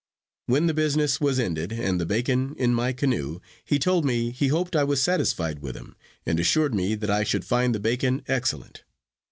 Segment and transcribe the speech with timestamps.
[0.47, 4.47] When the business was ended, and the bacon in my canoe, he told me, he
[4.47, 5.93] hoped I was satisfied with him;
[6.25, 8.83] and assured me, that I should find the bacon excellent.